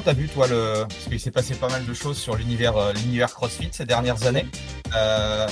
[0.00, 2.74] Comment t'as vu toi le parce qu'il s'est passé pas mal de choses sur l'univers
[2.78, 4.46] euh, l'univers CrossFit ces dernières années.
[4.96, 5.46] Euh,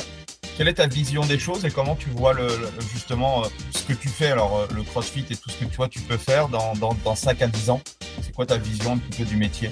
[0.56, 2.48] quelle est ta vision des choses et comment tu vois le,
[2.90, 6.00] justement euh, ce que tu fais, alors le CrossFit et tout ce que toi tu
[6.00, 7.82] peux faire dans, dans, 5 à 10 ans
[8.22, 9.70] C'est quoi ta vision un petit peu du métier?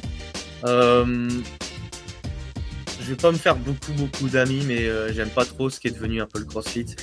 [0.62, 1.40] Je
[3.08, 6.20] vais pas me faire beaucoup beaucoup d'amis, mais j'aime pas trop ce qui est devenu
[6.20, 6.96] un peu le CrossFit.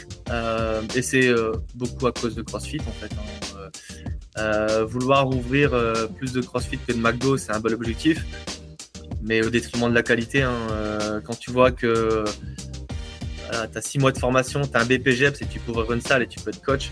[0.95, 1.33] et c'est
[1.73, 3.11] beaucoup à cause de CrossFit en fait.
[3.13, 3.71] Hein.
[4.87, 5.71] Vouloir ouvrir
[6.17, 8.25] plus de CrossFit que de McDo, c'est un bel objectif,
[9.21, 10.41] mais au détriment de la qualité.
[10.41, 11.21] Hein.
[11.23, 12.23] quand tu vois que
[13.51, 16.01] tu as six mois de formation, tu as un BPGEPS et tu peux ouvrir une
[16.01, 16.91] salle et tu peux être coach.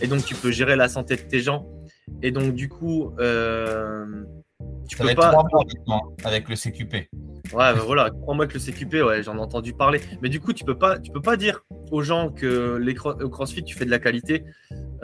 [0.00, 1.66] Et donc, tu peux gérer la santé de tes gens.
[2.22, 4.24] Et donc, du coup, euh,
[4.88, 5.30] tu peux pas.
[5.30, 5.46] Trois
[5.86, 6.94] mois avec le CQP.
[6.94, 7.08] Ouais,
[7.52, 10.00] bah voilà, trois mois avec le CQP, ouais, j'en ai entendu parler.
[10.22, 13.28] Mais du coup, tu peux pas, tu peux pas dire aux gens que les au
[13.28, 14.44] CrossFit, tu fais de la qualité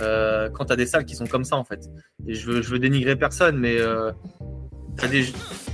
[0.01, 1.89] euh, quand tu as des salles qui sont comme ça, en fait.
[2.27, 4.13] Et je veux, dénigrer personne, mais euh,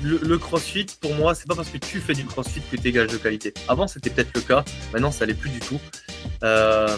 [0.02, 3.08] le, crossfit, pour moi, c'est pas parce que tu fais du crossfit que tu gage
[3.08, 3.54] de qualité.
[3.68, 4.64] Avant, c'était peut-être le cas.
[4.92, 5.80] Maintenant, ça l'est plus du tout.
[6.42, 6.88] Euh,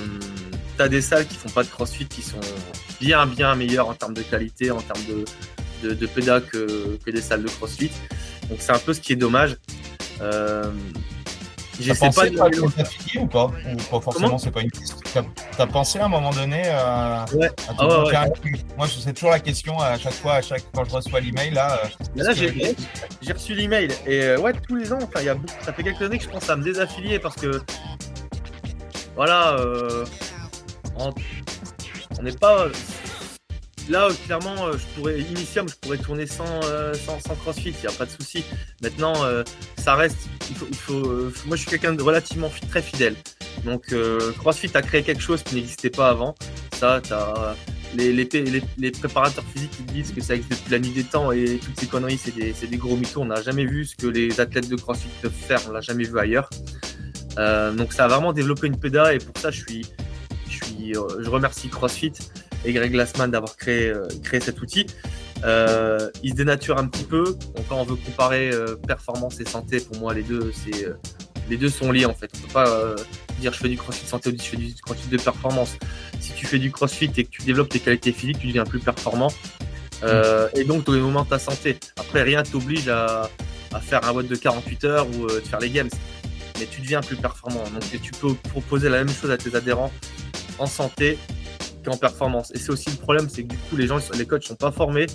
[0.76, 2.40] tu as des salles qui font pas de crossfit qui sont
[3.00, 5.04] bien, bien meilleures en termes de qualité, en termes
[5.82, 7.90] de, de, que, que, des salles de crossfit.
[8.48, 9.56] Donc, c'est un peu ce qui est dommage.
[11.80, 12.46] Euh, T'as pensé pas
[13.20, 14.96] ou pas Ou pas forcément, c'est pas une question.
[15.56, 17.46] T'as pensé à un moment donné à, ouais.
[17.68, 18.12] à ah ouais,
[18.76, 21.80] Moi, c'est toujours la question à chaque fois, à chaque quand je reçois l'email là.
[22.16, 24.98] Euh, là, j'ai reçu l'email et euh, ouais, tous les ans.
[25.02, 27.62] Enfin, y a ça fait quelques années que je pense à me désaffilier parce que
[29.16, 30.04] voilà, euh,
[30.98, 32.66] on n'est pas
[33.88, 36.94] là, clairement, euh, je pourrais, Initium, je pourrais tourner sans, euh,
[37.42, 38.44] CrossFit, il n'y a pas de souci.
[38.82, 39.42] Maintenant, euh,
[39.78, 40.16] ça reste,
[40.50, 41.02] il faut,
[41.46, 43.14] moi, je suis quelqu'un de relativement très fidèle.
[43.64, 43.94] Donc,
[44.38, 46.34] CrossFit a créé quelque chose qui n'existait pas avant.
[46.74, 47.54] Ça, tu as
[47.94, 51.78] les, les, préparateurs physiques disent que ça existe depuis la nuit des temps et toutes
[51.78, 53.20] ces conneries, c'est des, des, gros mythos.
[53.20, 56.04] On n'a jamais vu ce que les athlètes de CrossFit peuvent faire, on l'a jamais
[56.04, 56.48] vu ailleurs.
[57.36, 59.86] donc, ça a vraiment développé une pédale et pour ça, je suis,
[60.48, 62.12] je, suis, je remercie CrossFit
[62.64, 64.86] et Greg Glassman d'avoir créé, euh, créé cet outil.
[65.44, 67.24] Euh, il se dénature un petit peu.
[67.24, 70.86] Donc, quand on veut comparer euh, performance et santé, pour moi, les deux, c'est
[71.50, 72.30] les deux sont liés en fait.
[72.36, 72.94] On peut pas
[73.40, 75.76] dire je fais du crossfit santé ou je fais du crossfit de performance.
[76.20, 78.78] Si tu fais du crossfit et que tu développes tes qualités physiques, tu deviens plus
[78.78, 79.32] performant.
[80.54, 81.78] et donc, tu moment de ta santé.
[81.98, 83.28] Après, rien t'oblige à,
[83.74, 85.90] à, faire un vote de 48 heures ou de faire les games.
[86.60, 87.64] Mais tu deviens plus performant.
[87.64, 89.90] Donc, tu peux proposer la même chose à tes adhérents
[90.58, 91.18] en santé
[91.90, 92.52] en performance.
[92.54, 94.72] Et c'est aussi le problème, c'est que du coup, les gens, les coachs sont pas
[94.72, 95.06] formés,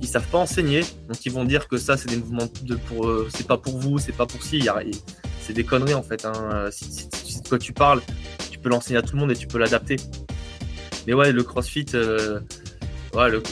[0.00, 3.06] ils savent pas enseigner, donc ils vont dire que ça, c'est des mouvements de pour,
[3.06, 4.68] euh, c'est pas pour vous, c'est pas pour si,
[5.42, 6.24] c'est des conneries en fait.
[6.24, 6.68] Hein.
[6.70, 8.00] Si, si, de quoi tu parles,
[8.50, 9.96] tu peux l'enseigner à tout le monde et tu peux l'adapter.
[11.06, 12.40] Mais ouais, le CrossFit, euh,
[13.14, 13.42] ouais, le,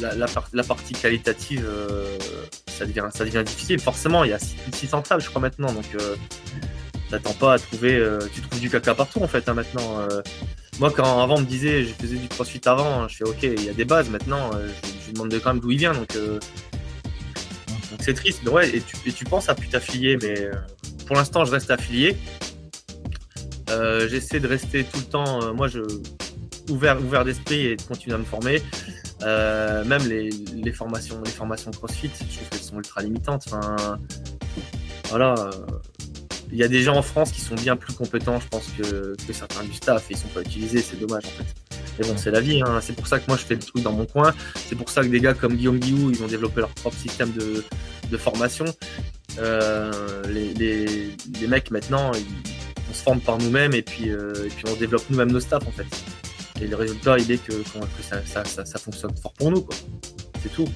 [0.00, 2.16] la, la, partie qualitative, euh,
[2.66, 3.78] ça, devient, ça devient difficile.
[3.78, 5.70] Forcément, il y a 6 centrales, je crois, maintenant.
[5.72, 5.84] Donc,
[7.10, 8.02] t'attends pas à trouver.
[8.32, 10.08] tu trouves du caca partout, en fait, hein, maintenant.
[10.80, 13.64] Moi, quand avant on me disait, je faisais du crossfit avant, je fais ok, il
[13.64, 14.68] y a des bases maintenant, euh,
[15.04, 16.40] je, me demande quand même d'où il vient, donc euh,
[18.00, 18.46] c'est triste.
[18.48, 20.52] ouais, et tu, tu penses à plus t'affilier, mais euh,
[21.06, 22.16] pour l'instant, je reste affilié.
[24.08, 25.80] J'essaie de rester tout le temps, moi, je
[26.70, 28.62] ouvert, ouvert d'esprit et de continuer à me former.
[29.20, 33.44] même les, les, formations, les formations CrossFit, je trouve qu'elles sont ultra limitantes.
[33.48, 33.98] Enfin,
[35.08, 35.50] voilà
[36.52, 39.14] il y a des gens en France qui sont bien plus compétents, je pense, que,
[39.32, 41.76] certains du staff et ils sont pas utilisés, c'est dommage en fait.
[41.98, 42.80] Mais bon, c'est la vie, hein.
[42.80, 44.34] c'est pour ça que moi je fais le truc dans mon coin,
[44.68, 47.32] c'est pour ça que des gars comme Guillaume Guillou, ils ont développé leur propre système
[47.32, 47.64] de,
[48.16, 48.64] formation.
[49.38, 55.02] Euh, les, mecs maintenant, on se forme par nous-mêmes et puis, euh, et on développe
[55.10, 55.86] nous-mêmes nos staffs en fait.
[56.62, 57.52] Et le résultat, il est que,
[58.32, 59.66] ça, fonctionne fort pour nous,
[60.40, 60.68] C'est tout.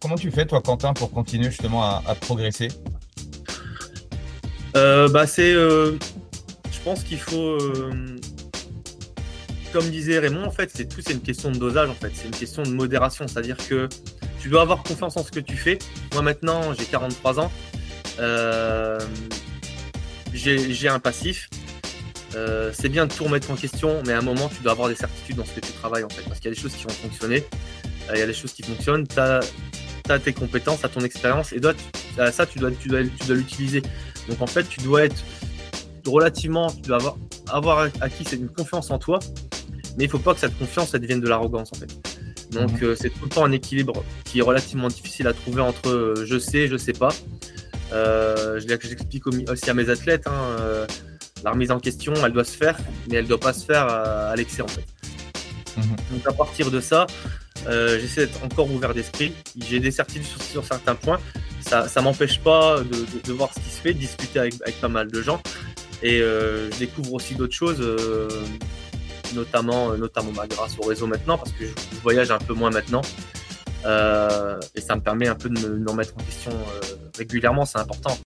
[0.00, 2.68] Comment tu fais, toi, Quentin, pour continuer justement à progresser?
[5.08, 5.92] Bah c'est, euh,
[6.70, 8.18] je pense qu'il faut, euh,
[9.72, 12.26] comme disait Raymond, en fait, c'est tout, c'est une question de dosage, en fait, c'est
[12.26, 13.88] une question de modération, c'est-à-dire que
[14.40, 15.78] tu dois avoir confiance en ce que tu fais.
[16.12, 17.50] Moi maintenant, j'ai 43 ans.
[20.32, 21.48] j'ai un passif.
[22.72, 24.94] c'est bien de tout remettre en question, mais à un moment, tu dois avoir des
[24.94, 26.22] certitudes dans ce que tu travailles en fait.
[26.22, 27.44] Parce qu'il y a des choses qui vont fonctionner,
[28.12, 29.40] il y a des choses qui fonctionnent, tu as,
[30.18, 31.60] tes compétences, as ton expérience, et
[32.16, 33.82] ça, tu dois, tu dois, tu dois l'utiliser.
[34.28, 35.22] Donc en fait, tu dois être
[36.06, 37.16] relativement, tu dois avoir,
[37.48, 39.18] avoir acquis une confiance en toi,
[39.96, 42.16] mais il faut pas que cette confiance ça devienne de l'arrogance en fait.
[42.50, 42.88] Donc mhm.
[42.88, 46.24] euh, c'est tout le temps un équilibre qui est relativement difficile à trouver entre euh,
[46.26, 47.12] je sais, je sais pas.
[47.92, 50.86] Euh, je j'explique aussi à mes athlètes, hein,
[51.44, 52.76] la remise en question, elle doit se faire,
[53.08, 54.84] mais elle doit pas se faire à, l'excès en fait.
[55.76, 55.96] Mhm.
[56.12, 57.06] Donc à partir de ça,
[57.64, 59.32] j'essaie d'être encore ouvert d'esprit.
[59.56, 61.20] J'ai des certitudes sur, certains points.
[61.66, 64.88] Ça, ça m'empêche pas de, voir ce qui se fait, de discuter avec, avec pas
[64.88, 65.42] mal de gens.
[66.02, 67.82] Et je découvre aussi d'autres choses
[69.36, 72.70] notamment, euh, notamment bah, grâce au réseau maintenant, parce que je, voyage un peu moins
[72.70, 73.02] maintenant.
[73.84, 76.80] Euh, et ça me permet un peu de me, me remettre en question euh,
[77.16, 78.10] régulièrement, c'est important.